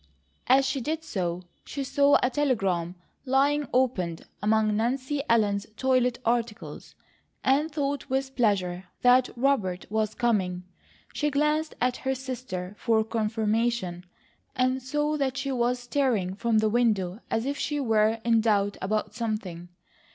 [0.47, 6.95] As she did so, she saw a telegram, lying opened among Nancy Ellen's toilet articles,
[7.43, 10.63] and thought with pleasure that Robert was coming.
[11.13, 14.07] She glanced at her sister for confirmation,
[14.55, 18.77] and saw that she was staring from the window as if she were in doubt
[18.81, 19.69] about something.